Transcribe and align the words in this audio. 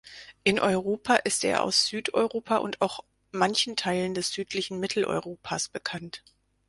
In 0.43 0.57
Europa 0.59 1.13
ist 1.17 1.43
er 1.43 1.61
aus 1.61 1.85
Südeuropa 1.85 2.57
und 2.57 2.81
auch 2.81 3.01
manchen 3.31 3.75
Teilen 3.75 4.15
des 4.15 4.31
südlichen 4.31 4.79
Mitteleuropas 4.79 5.69
bekannt. 5.69 6.23